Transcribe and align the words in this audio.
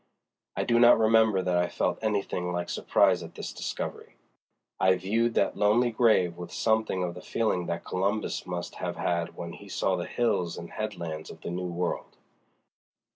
I 0.55 0.63
do 0.63 0.79
not 0.79 0.97
remember 0.97 1.43
that 1.43 1.59
I 1.59 1.67
felt 1.67 1.99
anything 2.01 2.51
like 2.51 2.69
surprise 2.71 3.21
at 3.21 3.35
this 3.35 3.53
discovery. 3.53 4.15
I 4.79 4.95
viewed 4.95 5.35
that 5.35 5.55
lonely 5.55 5.91
grave 5.91 6.37
with 6.39 6.51
something 6.51 7.03
of 7.03 7.13
the 7.13 7.21
feeling 7.21 7.67
that 7.67 7.85
Columbus 7.85 8.47
must 8.47 8.77
have 8.77 8.95
had 8.95 9.35
when 9.35 9.53
he 9.53 9.69
saw 9.69 9.95
the 9.95 10.07
hills 10.07 10.57
and 10.57 10.71
headlands 10.71 11.29
of 11.29 11.41
the 11.41 11.51
new 11.51 11.67
world. 11.71 12.17